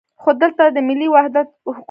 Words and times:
خو 0.21 0.29
دلته 0.41 0.63
د 0.75 0.77
ملي 0.87 1.07
وحدت 1.15 1.47
حکومت. 1.51 1.79